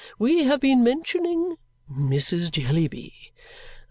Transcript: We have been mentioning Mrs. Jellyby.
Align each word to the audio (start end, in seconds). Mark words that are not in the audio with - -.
We 0.17 0.45
have 0.45 0.59
been 0.61 0.83
mentioning 0.83 1.57
Mrs. 1.87 2.49
Jellyby. 2.49 3.13